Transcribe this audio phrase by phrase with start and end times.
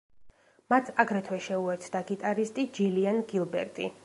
[0.73, 3.97] მათ აგრეთვე შეუერთდა გიტარისტი ჯილიან გილბერტი.